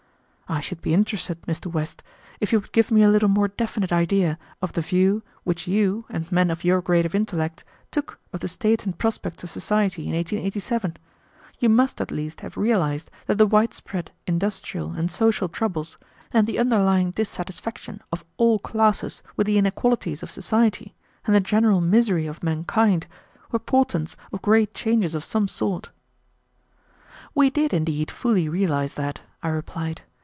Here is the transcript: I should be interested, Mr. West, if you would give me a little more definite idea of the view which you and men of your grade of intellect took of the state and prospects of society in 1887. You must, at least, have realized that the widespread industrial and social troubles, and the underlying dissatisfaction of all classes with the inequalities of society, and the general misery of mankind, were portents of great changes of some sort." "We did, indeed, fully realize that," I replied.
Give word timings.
I 0.49 0.59
should 0.59 0.81
be 0.81 0.93
interested, 0.93 1.41
Mr. 1.43 1.67
West, 1.67 2.03
if 2.41 2.51
you 2.51 2.59
would 2.59 2.73
give 2.73 2.91
me 2.91 3.03
a 3.03 3.07
little 3.09 3.29
more 3.29 3.47
definite 3.47 3.93
idea 3.93 4.37
of 4.61 4.73
the 4.73 4.81
view 4.81 5.23
which 5.45 5.65
you 5.65 6.03
and 6.09 6.29
men 6.29 6.51
of 6.51 6.65
your 6.65 6.81
grade 6.81 7.05
of 7.05 7.15
intellect 7.15 7.63
took 7.89 8.19
of 8.33 8.41
the 8.41 8.49
state 8.49 8.85
and 8.85 8.97
prospects 8.97 9.43
of 9.45 9.49
society 9.49 10.09
in 10.09 10.13
1887. 10.13 10.97
You 11.59 11.69
must, 11.69 12.01
at 12.01 12.11
least, 12.11 12.41
have 12.41 12.57
realized 12.57 13.09
that 13.27 13.37
the 13.37 13.45
widespread 13.47 14.11
industrial 14.27 14.91
and 14.91 15.09
social 15.09 15.47
troubles, 15.47 15.97
and 16.33 16.45
the 16.45 16.59
underlying 16.59 17.11
dissatisfaction 17.11 18.01
of 18.11 18.25
all 18.35 18.59
classes 18.59 19.23
with 19.37 19.47
the 19.47 19.57
inequalities 19.57 20.21
of 20.21 20.29
society, 20.29 20.93
and 21.25 21.33
the 21.33 21.39
general 21.39 21.79
misery 21.79 22.27
of 22.27 22.43
mankind, 22.43 23.07
were 23.53 23.59
portents 23.59 24.17
of 24.33 24.41
great 24.41 24.73
changes 24.73 25.15
of 25.15 25.23
some 25.23 25.47
sort." 25.47 25.91
"We 27.33 27.49
did, 27.49 27.73
indeed, 27.73 28.11
fully 28.11 28.49
realize 28.49 28.95
that," 28.95 29.21
I 29.41 29.47
replied. 29.47 30.01